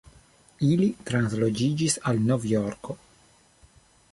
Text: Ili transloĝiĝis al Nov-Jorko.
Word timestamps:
Ili 0.69 0.87
transloĝiĝis 1.09 1.99
al 2.13 2.25
Nov-Jorko. 2.31 2.97